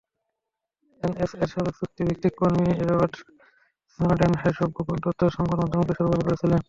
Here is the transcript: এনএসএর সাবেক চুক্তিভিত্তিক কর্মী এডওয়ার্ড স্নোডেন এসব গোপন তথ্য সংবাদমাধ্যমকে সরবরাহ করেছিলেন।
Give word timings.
এনএসএর 1.01 1.49
সাবেক 1.53 1.75
চুক্তিভিত্তিক 1.79 2.33
কর্মী 2.39 2.65
এডওয়ার্ড 2.75 3.13
স্নোডেন 3.91 4.33
এসব 4.49 4.69
গোপন 4.77 4.97
তথ্য 5.05 5.21
সংবাদমাধ্যমকে 5.37 5.93
সরবরাহ 5.97 6.23
করেছিলেন। 6.27 6.59